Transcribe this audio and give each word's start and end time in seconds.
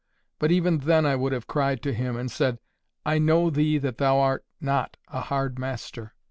But 0.39 0.51
even 0.51 0.79
then 0.79 1.05
I 1.05 1.15
would 1.15 1.31
have 1.31 1.45
cried 1.45 1.83
to 1.83 1.93
Him, 1.93 2.17
and 2.17 2.31
said, 2.31 2.57
"I 3.05 3.19
know 3.19 3.51
Thee 3.51 3.77
that 3.77 3.99
Thou 3.99 4.17
art 4.17 4.43
NOT 4.59 4.97
a 5.09 5.21
hard 5.21 5.59
master." 5.59 6.15